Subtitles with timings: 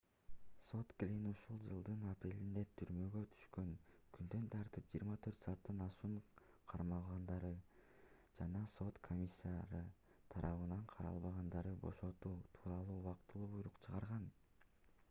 [0.67, 3.67] сот глинн ушул жылдын апрелинде түрмөгө түшкөн
[4.17, 6.15] күндөн тартып 24 сааттан ашуун
[6.73, 7.53] кармалгандарды
[8.41, 9.83] жана сот комиссары
[10.35, 14.31] тарабынан каралбагандарды бошотуу тууралуу убактылуу буйрук чыгарган